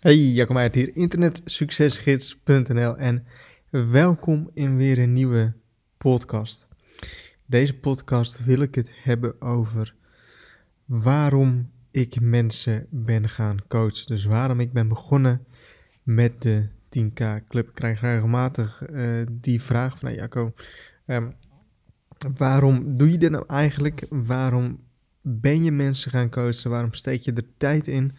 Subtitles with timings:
[0.00, 3.26] Hey, Jacob Meijert hier, internetsuccesgids.nl en
[3.70, 5.52] welkom in weer een nieuwe
[5.96, 6.66] podcast.
[7.46, 9.94] Deze podcast wil ik het hebben over
[10.84, 14.06] waarom ik mensen ben gaan coachen.
[14.06, 15.44] Dus waarom ik ben begonnen
[16.02, 17.68] met de 10k club.
[17.68, 20.52] Ik krijg regelmatig uh, die vraag van, hey Jacco,
[21.06, 21.34] um,
[22.36, 24.06] waarom doe je dit nou eigenlijk?
[24.08, 24.80] Waarom
[25.20, 26.70] ben je mensen gaan coachen?
[26.70, 28.16] Waarom steek je er tijd in?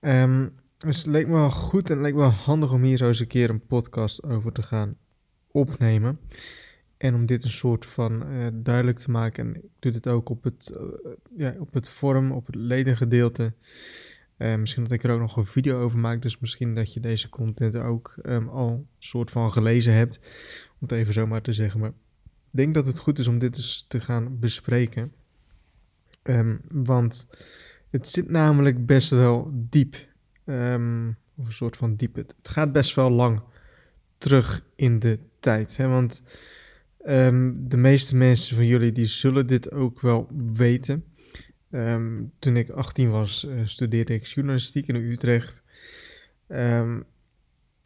[0.00, 2.96] Um, dus het leek me wel goed en het leek me wel handig om hier
[2.96, 4.96] zo eens een keer een podcast over te gaan
[5.50, 6.18] opnemen.
[6.96, 9.46] En om dit een soort van uh, duidelijk te maken.
[9.46, 13.52] En ik doe dit ook op het, uh, ja, op het forum, op het ledengedeelte.
[14.38, 16.22] Uh, misschien dat ik er ook nog een video over maak.
[16.22, 20.18] Dus misschien dat je deze content ook um, al soort van gelezen hebt.
[20.72, 21.80] Om het even zo maar te zeggen.
[21.80, 21.94] Maar ik
[22.50, 25.12] denk dat het goed is om dit eens te gaan bespreken.
[26.22, 27.26] Um, want
[27.90, 30.12] het zit namelijk best wel diep.
[30.46, 32.18] Um, of een soort van diepe.
[32.18, 33.42] Het gaat best wel lang
[34.18, 35.76] terug in de tijd.
[35.76, 35.88] Hè?
[35.88, 36.22] Want
[37.06, 41.04] um, de meeste mensen van jullie die zullen dit ook wel weten.
[41.70, 45.62] Um, toen ik 18 was, uh, studeerde ik journalistiek in Utrecht.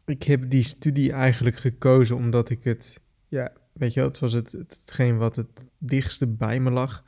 [0.05, 4.33] ik heb die studie eigenlijk gekozen omdat ik het, ja, weet je wel, het was
[4.33, 7.05] het, het, hetgeen wat het dichtste bij me lag.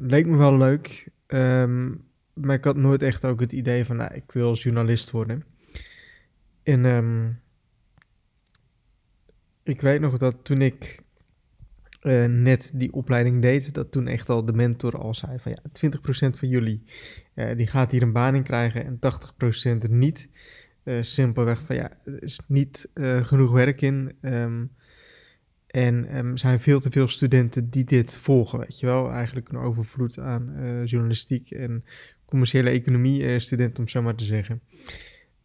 [0.00, 1.08] leek me wel leuk.
[1.26, 2.09] Um,
[2.40, 5.44] maar ik had nooit echt ook het idee van, nou, ik wil journalist worden.
[6.62, 7.40] En um,
[9.62, 11.00] ik weet nog dat toen ik
[12.02, 15.88] uh, net die opleiding deed, dat toen echt al de mentor al zei van, ja,
[16.28, 16.84] 20% van jullie,
[17.34, 18.98] uh, die gaat hier een baan in krijgen en
[19.86, 20.28] 80% niet.
[20.84, 22.88] Uh, simpelweg van, ja, er is niet
[23.22, 24.12] genoeg werk in.
[24.20, 24.70] Um,
[25.66, 29.10] en um, zijn veel te veel studenten die dit volgen, weet je wel.
[29.10, 30.54] Eigenlijk een overvloed aan
[30.84, 31.84] journalistiek en
[32.30, 34.60] commerciële economie uh, student, om zo maar te zeggen.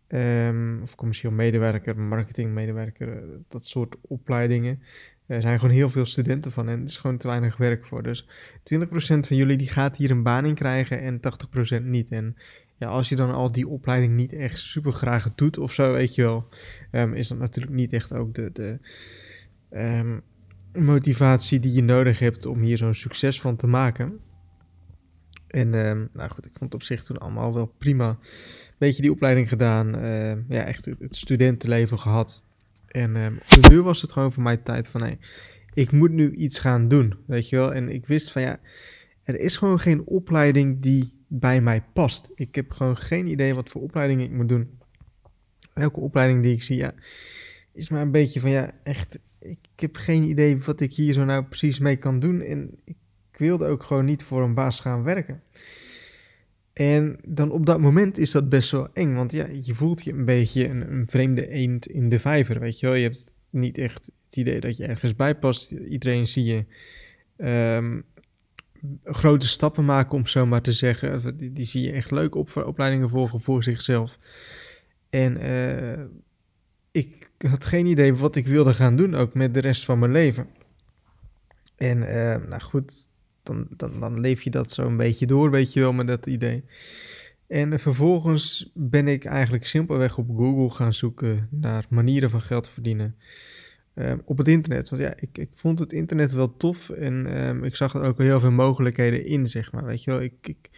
[0.07, 4.81] Um, of commercieel medewerker, marketingmedewerker, uh, dat soort opleidingen.
[5.25, 8.03] Er zijn gewoon heel veel studenten van en er is gewoon te weinig werk voor.
[8.03, 8.27] Dus 20%
[8.97, 11.19] van jullie die gaat hier een baan in krijgen en
[11.79, 12.09] 80% niet.
[12.09, 12.35] En
[12.77, 16.15] ja, als je dan al die opleiding niet echt super graag doet of zo, weet
[16.15, 16.47] je wel,
[16.91, 18.79] um, is dat natuurlijk niet echt ook de, de
[19.71, 20.21] um,
[20.73, 24.19] motivatie die je nodig hebt om hier zo'n succes van te maken.
[25.47, 28.17] En uh, nou goed, ik vond het op zich toen allemaal wel prima.
[28.77, 29.95] Beetje die opleiding gedaan.
[29.95, 32.43] Uh, ja, echt het studentenleven gehad.
[32.87, 35.01] En uh, op de was het gewoon voor mij tijd van...
[35.01, 35.17] Hey,
[35.73, 37.73] ik moet nu iets gaan doen, weet je wel.
[37.73, 38.59] En ik wist van ja,
[39.23, 42.29] er is gewoon geen opleiding die bij mij past.
[42.35, 44.79] Ik heb gewoon geen idee wat voor opleiding ik moet doen.
[45.73, 46.93] Elke opleiding die ik zie, ja,
[47.73, 49.19] is maar een beetje van ja, echt...
[49.39, 52.41] Ik heb geen idee wat ik hier zo nou precies mee kan doen.
[52.41, 52.95] En ik
[53.35, 55.43] ik wilde ook gewoon niet voor een baas gaan werken.
[56.73, 60.11] En dan op dat moment is dat best wel eng, want ja, je voelt je
[60.11, 62.95] een beetje een, een vreemde eend in de vijver, weet je wel.
[62.95, 65.71] Je hebt niet echt het idee dat je ergens bij past.
[65.71, 66.65] Iedereen zie je
[67.77, 68.05] um,
[69.03, 71.37] grote stappen maken, om zo maar te zeggen.
[71.37, 74.19] Die, zie je echt leuk op, opleidingen volgen voor zichzelf.
[75.09, 76.05] En uh,
[76.91, 80.11] ik had geen idee wat ik wilde gaan doen, ook met de rest van mijn
[80.11, 80.47] leven.
[81.75, 83.07] En uh, nou goed,
[83.45, 86.25] dan, dan, dan leef je dat zo een beetje door, weet je wel, met dat
[86.25, 86.63] idee.
[87.47, 93.15] En vervolgens ben ik eigenlijk simpelweg op Google gaan zoeken naar manieren van geld verdienen.
[93.95, 94.89] Uh, op het internet.
[94.89, 98.17] Want ja, ik, ik vond het internet wel tof en um, ik zag er ook
[98.17, 99.85] heel veel mogelijkheden in, zeg maar.
[99.85, 100.69] Weet je wel, ik, ik,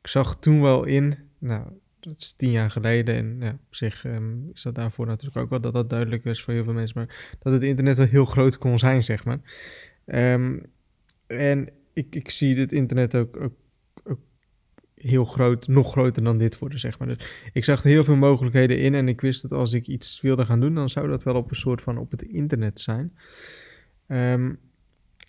[0.00, 1.62] ik zag toen wel in, nou,
[2.00, 5.50] dat is tien jaar geleden en ja, op zich um, is dat daarvoor natuurlijk ook
[5.50, 8.24] wel dat dat duidelijk is voor heel veel mensen, maar dat het internet wel heel
[8.24, 9.40] groot kon zijn, zeg maar.
[11.26, 13.52] En ik, ik zie dit internet ook, ook,
[14.94, 17.08] heel groot, nog groter dan dit worden, zeg maar.
[17.08, 20.20] Dus ik zag er heel veel mogelijkheden in en ik wist dat als ik iets
[20.20, 23.16] wilde gaan doen, dan zou dat wel op een soort van op het internet zijn.
[24.06, 24.58] Um,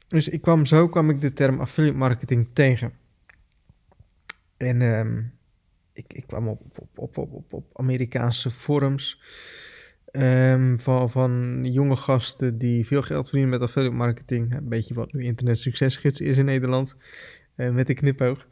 [0.08, 2.94] dus ik kwam, zo kwam ik de term affiliate marketing tegen.
[4.58, 5.32] En um,
[5.94, 9.22] ik, ik kwam op, op, op, op, op, op Amerikaanse forums.
[10.12, 14.56] Um, van, van jonge gasten die veel geld verdienen met affiliate marketing.
[14.56, 16.96] Een beetje wat nu internet succesgids is in Nederland.
[17.56, 18.48] Uh, met de knipoog.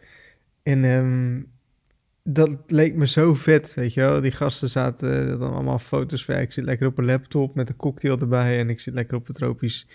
[0.63, 1.51] En um,
[2.24, 4.21] dat leek me zo vet, weet je wel.
[4.21, 6.36] Die gasten zaten dan allemaal foto's van.
[6.36, 8.59] ik zit lekker op een laptop met een cocktail erbij.
[8.59, 9.88] En ik zit lekker op een tropisch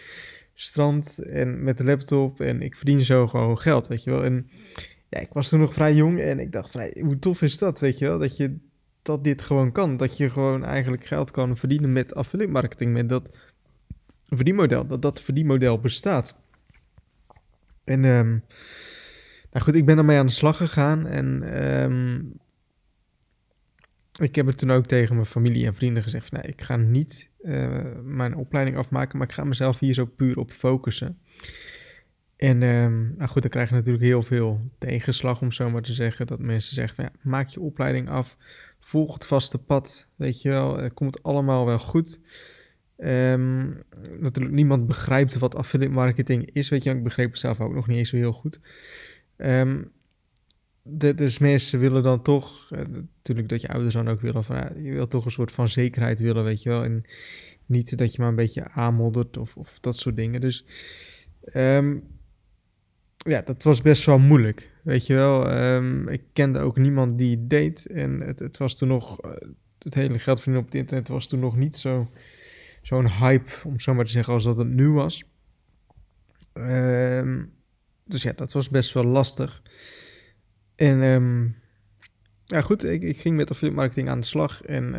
[0.55, 2.41] strand en met de laptop.
[2.41, 4.25] En ik verdien zo gewoon geld, weet je wel.
[4.25, 4.51] En
[5.09, 7.81] ja, ik was toen nog vrij jong en ik dacht van, hoe tof is dat,
[7.81, 8.19] weet je wel.
[8.19, 8.57] Dat je
[9.03, 9.97] dat dit gewoon kan.
[9.97, 12.93] Dat je gewoon eigenlijk geld kan verdienen met affiliate marketing.
[12.93, 13.31] Met dat
[14.29, 14.87] verdienmodel.
[14.87, 16.41] Dat dat verdienmodel bestaat.
[17.85, 18.45] En um,
[19.51, 21.07] nou goed, ik ben ermee aan de slag gegaan.
[21.07, 22.33] En um,
[24.21, 26.77] ik heb het toen ook tegen mijn familie en vrienden gezegd: van, nee, ik ga
[26.77, 31.19] niet uh, mijn opleiding afmaken, maar ik ga mezelf hier zo puur op focussen.
[32.37, 35.95] En um, nou goed, dan krijg je natuurlijk heel veel tegenslag, om zo maar te
[35.95, 36.27] zeggen.
[36.27, 38.37] Dat mensen zeggen: van, ja, maak je opleiding af,
[38.85, 42.21] volg het vaste pad, weet je wel, uh, komt het allemaal wel goed.
[42.99, 43.83] Um,
[44.19, 46.91] natuurlijk, niemand begrijpt wat affiliate marketing is, weet je.
[46.91, 48.61] Ik begreep het zelf ook nog niet eens zo heel goed.
[49.37, 49.91] Um,
[50.83, 52.79] de, dus mensen willen dan toch, uh,
[53.17, 55.69] natuurlijk dat je ouders dan ook willen, van, ja, je wil toch een soort van
[55.69, 56.85] zekerheid willen, weet je wel.
[56.85, 57.05] En
[57.67, 60.41] niet dat je maar een beetje aanmoddert of, of dat soort dingen.
[60.41, 60.65] Dus
[61.55, 62.03] um,
[63.23, 65.57] ja, dat was best wel moeilijk, weet je wel.
[65.57, 67.87] Um, ik kende ook niemand die het deed.
[67.87, 69.31] En het, het was toen nog, uh,
[69.79, 72.11] het hele geld verdienen op het internet was toen nog niet zo,
[72.83, 75.25] zo'n hype, om zo maar te zeggen, als dat het nu was.
[76.55, 77.53] Um,
[78.05, 79.63] dus ja, dat was best wel lastig.
[80.75, 81.57] En um,
[82.45, 84.95] ja, goed, ik, ik, ging met affiliate marketing aan de slag en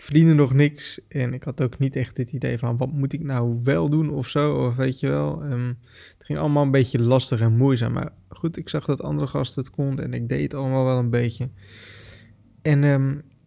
[0.00, 1.00] ik verdiende nog niks.
[1.08, 4.10] En ik had ook niet echt het idee van wat moet ik nou wel doen
[4.10, 5.44] of zo, of weet je wel.
[5.44, 5.78] Um,
[6.18, 7.92] het ging allemaal een beetje lastig en moeizaam.
[7.92, 10.98] Maar goed, ik zag dat andere gasten het konden en ik deed het allemaal wel
[10.98, 11.48] een beetje.
[12.62, 12.80] En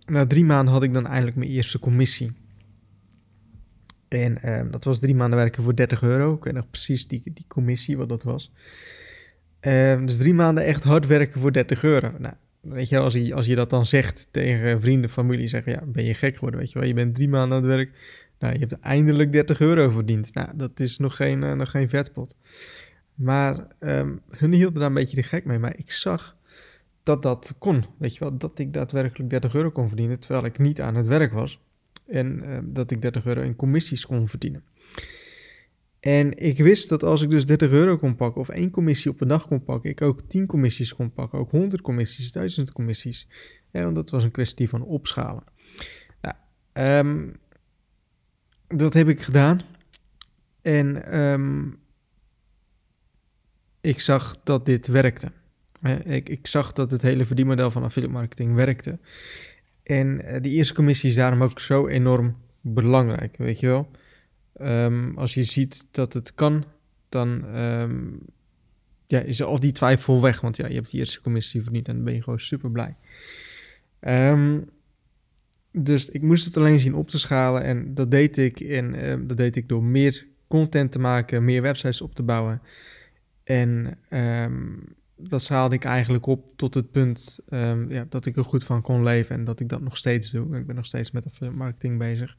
[0.06, 2.32] na drie maanden had ik dan eindelijk mijn eerste commissie.
[4.08, 4.38] En
[4.72, 6.34] dat was drie maanden werken voor 30 euro.
[6.34, 8.52] Ik weet nog precies die, die commissie, wat dat was.
[10.06, 12.12] Dus drie maanden echt hard werken voor 30 euro.
[12.18, 15.84] Nou, weet je, als je, als je dat dan zegt tegen vrienden, familie, zeggen ja,
[15.86, 16.88] ben je gek geworden, weet je wel.
[16.88, 17.92] Je bent drie maanden aan het werk,
[18.40, 20.34] nou, je hebt eindelijk 30 euro verdiend.
[20.34, 22.36] Nou, dat is nog geen, uh, nog geen vetpot.
[23.16, 26.36] Maar um, hun hielden daar een beetje de gek mee, maar ik zag
[27.04, 28.38] dat dat kon, weet je wel.
[28.38, 31.60] Dat ik daadwerkelijk 30 euro kon verdienen, terwijl ik niet aan het werk was.
[32.08, 34.64] En uh, dat ik 30 euro in commissies kon verdienen.
[36.04, 39.22] En ik wist dat als ik dus 30 euro kon pakken of één commissie op
[39.22, 43.28] een dag kon pakken, ik ook 10 commissies kon pakken, ook 100 commissies, 1000 commissies.
[43.72, 45.44] Ja, want dat was een kwestie van opschalen.
[46.22, 46.36] Nou,
[47.08, 47.36] um,
[48.68, 49.62] dat heb ik gedaan.
[50.62, 51.80] En um,
[53.82, 55.32] ik zag dat dit werkte.
[56.04, 59.00] Ik, ik, zag dat het hele verdienmodel van affiliate marketing werkte.
[59.84, 63.92] En uh, die eerste commissie is daarom ook zo enorm belangrijk, weet je wel.
[64.62, 66.66] Um, als je ziet dat het kan,
[67.10, 68.20] dan um,
[69.08, 70.42] ja, is al die twijfel weg.
[70.42, 72.96] Want ja, je hebt die eerste commissie verdiend en dan ben je gewoon super blij.
[74.32, 74.70] Um,
[75.72, 78.60] dus ik moest het alleen zien op te schalen en dat deed ik.
[78.60, 82.62] En dat deed ik door meer content te maken, meer websites op te bouwen.
[83.44, 83.98] En
[85.16, 87.40] dat schaalde ik eigenlijk op tot het punt
[87.88, 90.58] ja, dat ik er goed van kon leven en dat ik dat nog steeds doe.
[90.58, 92.38] Ik ben nog steeds met affiliate marketing bezig.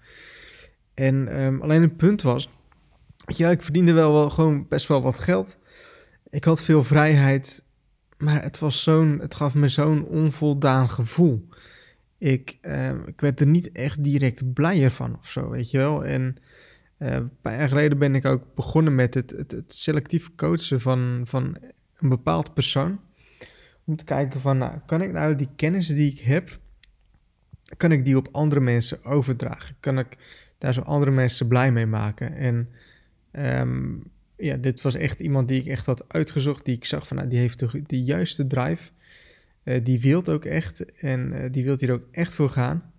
[0.94, 2.48] En um, alleen het punt was,
[3.26, 5.58] ja, ik verdiende wel, wel gewoon best wel wat geld.
[6.30, 7.64] Ik had veel vrijheid,
[8.18, 11.48] maar het, was zo'n, het gaf me zo'n onvoldaan gevoel.
[12.18, 16.04] Ik, um, ik werd er niet echt direct blijer van of zo, weet je wel.
[16.04, 16.36] En
[16.98, 20.80] uh, een paar jaar geleden ben ik ook begonnen met het, het, het selectief coachen
[20.80, 21.56] van, van
[21.98, 23.00] een bepaald persoon.
[23.84, 26.58] Om te kijken van, nou, kan ik nou die kennis die ik heb,
[27.76, 29.76] kan ik die op andere mensen overdragen?
[29.80, 30.16] Kan ik
[30.58, 32.34] daar zo andere mensen blij mee maken.
[32.34, 32.68] En
[33.32, 34.04] um,
[34.36, 37.28] ja, dit was echt iemand die ik echt had uitgezocht, die ik zag van, nou,
[37.28, 38.90] die heeft de, de juiste drive.
[39.64, 42.92] Uh, die wilt ook echt en uh, die wilt hier ook echt voor gaan.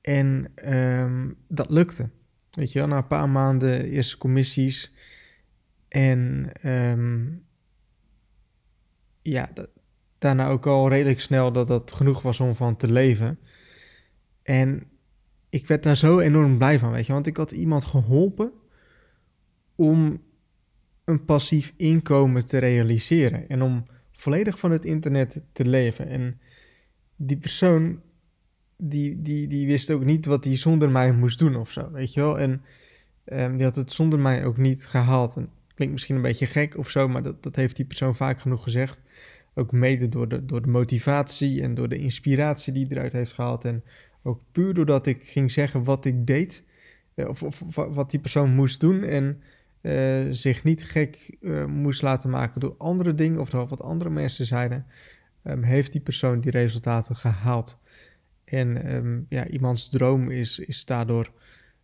[0.00, 2.08] En um, dat lukte.
[2.50, 4.92] Weet je wel, na een paar maanden eerste commissies.
[5.88, 7.44] En um,
[9.22, 9.68] ja, dat,
[10.18, 13.38] daarna ook al redelijk snel dat dat genoeg was om van te leven.
[14.42, 14.86] En
[15.54, 17.12] ik werd daar zo enorm blij van, weet je.
[17.12, 18.52] Want ik had iemand geholpen
[19.74, 20.22] om
[21.04, 23.48] een passief inkomen te realiseren.
[23.48, 26.08] En om volledig van het internet te leven.
[26.08, 26.40] En
[27.16, 28.00] die persoon,
[28.76, 32.12] die, die, die wist ook niet wat hij zonder mij moest doen of zo, weet
[32.12, 32.38] je wel.
[32.38, 32.62] En
[33.24, 35.36] um, die had het zonder mij ook niet gehaald.
[35.36, 38.40] En klinkt misschien een beetje gek of zo, maar dat, dat heeft die persoon vaak
[38.40, 39.00] genoeg gezegd.
[39.54, 43.32] Ook mede door de, door de motivatie en door de inspiratie die hij eruit heeft
[43.32, 43.64] gehaald.
[43.64, 43.84] En
[44.24, 46.64] ook puur doordat ik ging zeggen wat ik deed,
[47.14, 49.42] eh, of, of, wat die persoon moest doen en
[49.80, 54.10] uh, zich niet gek uh, moest laten maken door andere dingen of door wat andere
[54.10, 54.86] mensen zeiden,
[55.44, 57.78] um, heeft die persoon die resultaten gehaald.
[58.44, 61.30] En um, ja, iemands droom is, is daardoor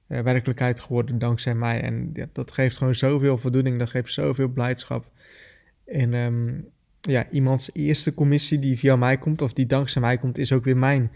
[0.07, 1.81] werkelijkheid geworden dankzij mij.
[1.81, 5.11] En dat geeft gewoon zoveel voldoening, dat geeft zoveel blijdschap.
[5.85, 6.69] En um,
[7.01, 10.65] ja, iemands eerste commissie die via mij komt, of die dankzij mij komt, is ook
[10.65, 11.11] weer mijn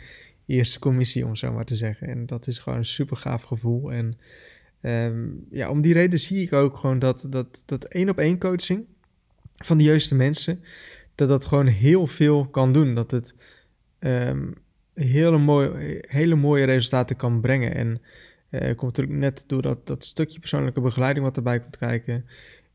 [0.46, 2.08] eerste commissie, om zo maar te zeggen.
[2.08, 3.92] En dat is gewoon een super gaaf gevoel.
[3.92, 4.18] En
[4.80, 8.38] um, ja, om die reden zie ik ook gewoon dat, dat, dat één op één
[8.38, 8.84] coaching
[9.56, 10.62] van de juiste mensen,
[11.14, 12.94] dat dat gewoon heel veel kan doen.
[12.94, 13.34] Dat het
[13.98, 14.54] um,
[14.94, 17.74] hele, mooie, hele mooie resultaten kan brengen.
[17.74, 18.00] En
[18.50, 22.24] uh, komt natuurlijk net door dat, dat stukje persoonlijke begeleiding wat erbij komt kijken.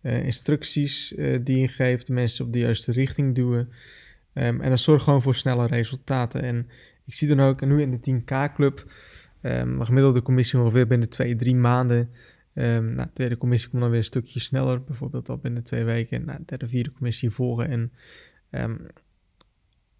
[0.01, 3.69] Uh, instructies uh, die je geeft, mensen op de juiste richting duwen.
[4.33, 6.41] Um, en dat zorgt gewoon voor snelle resultaten.
[6.41, 6.67] En
[7.09, 8.91] ik zie dan ook, nu in de 10K-club,
[9.41, 12.09] um, de gemiddelde commissie ongeveer binnen twee, drie maanden.
[12.53, 15.83] Um, nou, de tweede commissie komt dan weer een stukje sneller, bijvoorbeeld al binnen twee
[15.83, 16.25] weken.
[16.25, 17.69] Nou, de derde, vierde commissie volgen.
[17.69, 17.91] En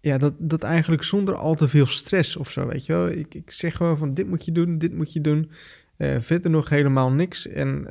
[0.00, 3.08] ja, dat, dat eigenlijk zonder al te veel stress of zo, weet je wel.
[3.08, 5.50] Ik, ik zeg gewoon van dit moet je doen, dit moet je doen.
[5.96, 7.46] Uh, verder nog helemaal niks.
[7.46, 7.86] En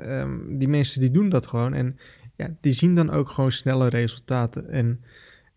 [0.58, 1.74] die mensen die doen dat gewoon.
[1.74, 1.98] En
[2.36, 4.70] ja, die zien dan ook gewoon snelle resultaten.
[4.70, 5.04] En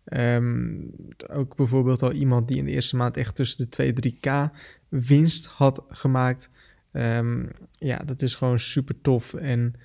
[0.05, 0.91] um,
[1.29, 4.55] ook bijvoorbeeld al iemand die in de eerste maand echt tussen de 2 3k
[4.89, 6.49] winst had gemaakt.
[6.91, 9.33] Um, ja, dat is gewoon super tof.
[9.33, 9.75] En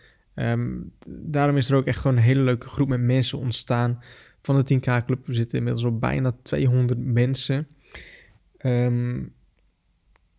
[1.06, 4.02] daarom is er ook echt gewoon een hele leuke groep met mensen ontstaan
[4.42, 5.26] van de 10K Club.
[5.26, 7.66] We zitten inmiddels op bijna 200 mensen.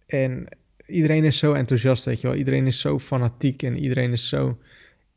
[0.06, 0.48] En
[0.86, 2.36] iedereen is zo enthousiast, weet je wel.
[2.36, 4.60] Iedereen is zo fanatiek en iedereen is zo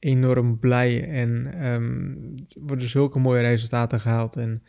[0.02, 1.08] enorm blij.
[1.08, 4.36] En um, worden zulke mooie resultaten gehaald.
[4.36, 4.62] En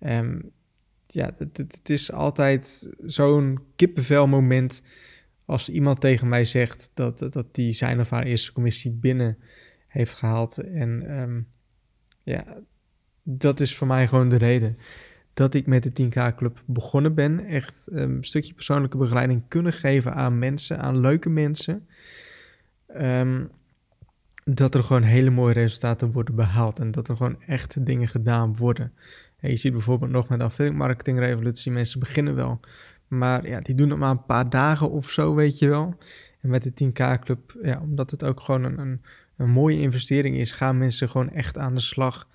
[0.00, 0.50] um,
[1.06, 4.82] ja, het, het, is altijd zo'n kippenvel moment
[5.44, 9.38] als iemand tegen mij zegt dat, dat die zijn of haar eerste commissie binnen
[9.88, 10.58] heeft gehaald.
[10.58, 11.48] En um,
[12.22, 12.44] ja,
[13.22, 14.78] dat is voor mij gewoon de reden
[15.34, 17.46] dat ik met de 10K Club begonnen ben.
[17.46, 21.86] Echt een stukje persoonlijke begeleiding kunnen geven aan mensen, aan leuke mensen.
[24.44, 28.56] Dat er gewoon hele mooie resultaten worden behaald en dat er gewoon echt dingen gedaan
[28.56, 28.92] worden.
[29.40, 32.60] je ziet bijvoorbeeld nog met affiliate marketing revolutie, mensen beginnen wel,
[33.08, 35.94] maar ja, die doen het maar een paar dagen of zo, weet je wel.
[36.40, 39.02] En met de 10K Club, ja, omdat het ook gewoon een, een,
[39.36, 42.28] een mooie investering is, gaan mensen gewoon echt aan de slag.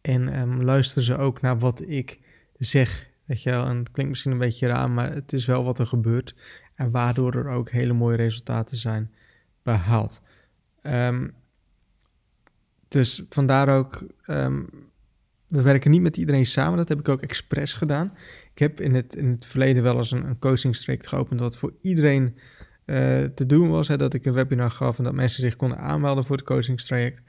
[0.00, 2.18] En um, luisteren ze ook naar wat ik
[2.58, 3.10] zeg.
[3.24, 5.78] Weet je wel, en het klinkt misschien een beetje raar, maar het is wel wat
[5.78, 6.34] er gebeurt.
[6.74, 9.10] En waardoor er ook hele mooie resultaten zijn
[9.62, 10.22] behaald.
[10.82, 11.34] Um,
[12.88, 14.68] dus vandaar ook, um,
[15.46, 16.76] we werken niet met iedereen samen.
[16.76, 18.12] Dat heb ik ook expres gedaan.
[18.52, 21.72] Ik heb in het, in het verleden wel eens een, een coachingstraject geopend dat voor
[21.80, 22.36] iedereen
[22.86, 23.88] uh, te doen was.
[23.88, 27.22] Hè, dat ik een webinar gaf en dat mensen zich konden aanmelden voor het coachingstraject.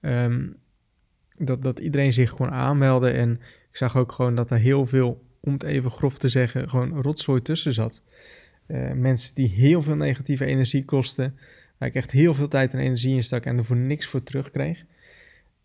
[0.00, 0.56] Um,
[1.38, 3.10] dat, dat iedereen zich gewoon aanmeldde.
[3.10, 3.32] En
[3.70, 7.02] ik zag ook gewoon dat er heel veel, om het even grof te zeggen, gewoon
[7.02, 8.02] rotzooi tussen zat.
[8.66, 11.38] Uh, mensen die heel veel negatieve energie kosten,
[11.78, 14.84] ik echt heel veel tijd en energie in stak en er voor niks voor terugkreeg.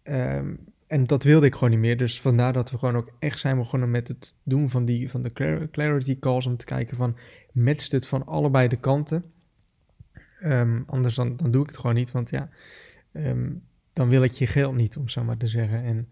[0.03, 1.97] Um, en dat wilde ik gewoon niet meer.
[1.97, 5.23] Dus vandaar dat we gewoon ook echt zijn begonnen met het doen van, die, van
[5.23, 6.45] de clarity calls.
[6.45, 7.15] Om te kijken van,
[7.51, 9.31] matcht het van allebei de kanten?
[10.43, 12.11] Um, anders dan, dan doe ik het gewoon niet.
[12.11, 12.49] Want ja,
[13.11, 15.83] um, dan wil ik je geld niet, om zo maar te zeggen.
[15.83, 16.09] En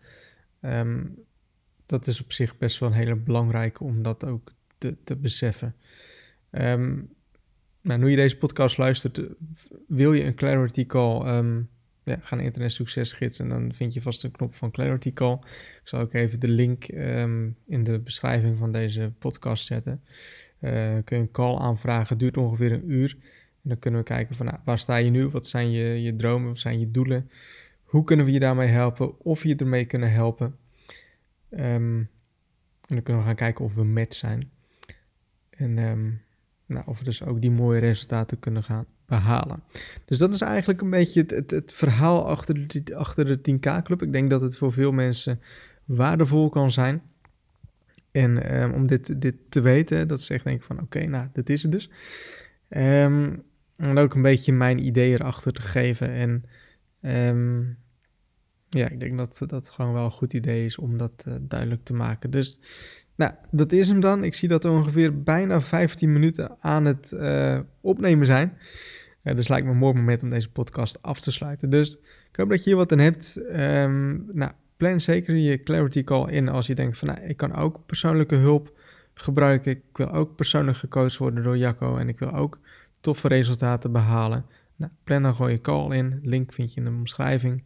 [1.86, 5.76] dat is op zich best wel een hele belangrijke om dat ook te, te beseffen.
[7.82, 9.22] Nou, nu je deze podcast luistert,
[9.88, 11.70] wil je een Clarity Call, um,
[12.04, 15.34] ja, ga naar Internet Succesgids en dan vind je vast een knop van Clarity Call.
[15.82, 16.86] Ik zal ook even de link
[17.68, 20.02] in de beschrijving van deze podcast zetten.
[20.60, 23.18] Uh, kun je een call aanvragen, duurt ongeveer een uur.
[23.64, 26.16] En dan kunnen we kijken van nou, waar sta je nu, wat zijn je, je
[26.16, 27.30] dromen, wat zijn je doelen.
[27.84, 29.20] Hoe kunnen we je daarmee helpen?
[29.20, 30.56] Of je ermee kunnen helpen.
[31.50, 32.10] Um, en
[32.96, 34.52] dan kunnen we gaan kijken of we match zijn.
[35.50, 35.78] En
[36.74, 39.64] nou, of we dus ook die mooie resultaten kunnen gaan behalen.
[40.06, 44.02] Dus dat is eigenlijk een beetje het, het, het verhaal achter de, achter de 10K-club.
[44.02, 45.42] Ik denk dat het voor veel mensen
[45.86, 47.02] waardevol kan zijn.
[48.12, 51.50] En um, om dit, dit te weten, dat ze echt denken van oké, nou, dit
[51.50, 51.90] is het dus.
[52.70, 53.44] Um,
[53.76, 56.10] en ook een beetje mijn idee erachter te geven.
[56.10, 56.46] En
[57.28, 57.78] um,
[58.70, 61.84] ja, ik denk dat dat gewoon wel een goed idee is om dat uh, duidelijk
[61.84, 62.32] te maken.
[62.32, 62.60] Dus,
[63.16, 64.24] nou, dat is hem dan.
[64.24, 68.58] Ik zie dat we ongeveer bijna 15 minuten aan het uh, opnemen zijn.
[69.24, 71.70] Uh, dus lijkt me een mooi moment om deze podcast af te sluiten.
[71.70, 71.98] Dus
[72.32, 73.38] ik hoop dat je hier wat aan hebt.
[73.38, 77.56] Um, nou, plan zeker je Clarity Call in als je denkt van, nou, ik kan
[77.56, 78.80] ook persoonlijke hulp
[79.14, 79.72] gebruiken.
[79.72, 82.60] Ik wil ook persoonlijk gecoacht worden door Jacco en ik wil ook
[83.00, 84.46] toffe resultaten behalen.
[84.76, 86.20] Nou, plan dan gewoon je call in.
[86.24, 87.64] Link vind je in de omschrijving.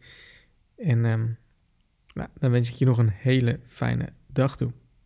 [0.76, 1.36] En um,
[2.14, 4.72] nou, dan wens ik je nog een hele fijne dag toe.